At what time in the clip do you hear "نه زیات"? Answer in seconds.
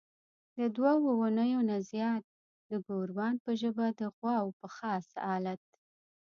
1.69-2.23